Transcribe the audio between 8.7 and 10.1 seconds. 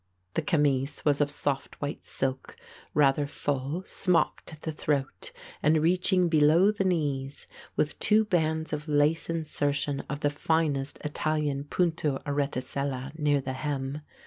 of lace insertion